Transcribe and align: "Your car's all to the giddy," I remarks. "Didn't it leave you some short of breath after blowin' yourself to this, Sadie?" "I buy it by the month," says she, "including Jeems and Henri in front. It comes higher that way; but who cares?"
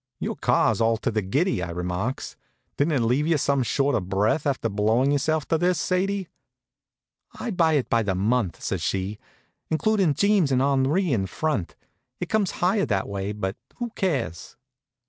"Your 0.19 0.35
car's 0.35 0.81
all 0.81 0.97
to 0.97 1.11
the 1.11 1.21
giddy," 1.21 1.61
I 1.61 1.69
remarks. 1.69 2.35
"Didn't 2.75 2.93
it 2.93 2.99
leave 3.01 3.27
you 3.27 3.37
some 3.37 3.61
short 3.61 3.93
of 3.93 4.09
breath 4.09 4.47
after 4.47 4.67
blowin' 4.67 5.11
yourself 5.11 5.47
to 5.49 5.59
this, 5.59 5.79
Sadie?" 5.79 6.27
"I 7.39 7.51
buy 7.51 7.73
it 7.73 7.87
by 7.87 8.01
the 8.01 8.15
month," 8.15 8.63
says 8.63 8.81
she, 8.81 9.19
"including 9.69 10.15
Jeems 10.15 10.51
and 10.51 10.59
Henri 10.59 11.13
in 11.13 11.27
front. 11.27 11.75
It 12.19 12.29
comes 12.29 12.49
higher 12.65 12.87
that 12.87 13.07
way; 13.07 13.31
but 13.31 13.57
who 13.75 13.91
cares?" 13.91 14.57